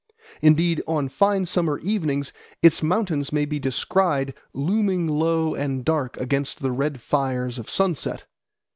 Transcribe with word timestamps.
Indeed, 0.41 0.81
on 0.87 1.09
fine 1.09 1.45
summer 1.45 1.77
evenings 1.77 2.33
its 2.63 2.81
mountains 2.81 3.31
may 3.31 3.45
be 3.45 3.59
descried 3.59 4.33
looming 4.51 5.07
low 5.07 5.53
and 5.53 5.85
dark 5.85 6.17
against 6.19 6.63
the 6.63 6.71
red 6.71 6.99
fires 7.01 7.59
of 7.59 7.69
sunset. 7.69 8.25